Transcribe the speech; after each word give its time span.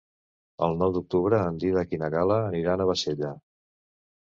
El 0.67 0.71
nou 0.79 0.93
d'octubre 0.95 1.43
en 1.51 1.61
Dídac 1.65 1.95
i 1.97 2.01
na 2.05 2.11
Gal·la 2.17 2.41
aniran 2.49 2.85
a 2.87 2.91
Bassella. 2.95 3.33